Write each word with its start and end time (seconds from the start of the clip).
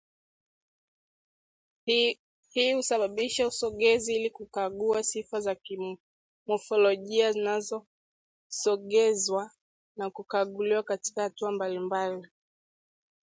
Hii 1.85 2.19
husababisha 2.75 3.47
usogezi 3.47 4.15
ili 4.15 4.29
kukagua 4.29 5.03
sifa 5.03 5.39
za 5.39 5.55
kimofolojia 5.55 7.31
zinasogezwa 7.31 9.51
na 9.97 10.09
kukaguliwa 10.09 10.83
katika 10.83 11.21
hatua 11.21 11.51
mbalimbali 11.51 12.27